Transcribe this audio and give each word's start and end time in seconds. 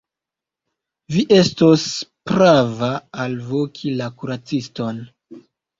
Vi 1.15 1.25
estos 1.35 1.85
prava 2.33 2.91
alvoki 3.27 3.97
la 4.03 4.13
kuraciston. 4.21 5.07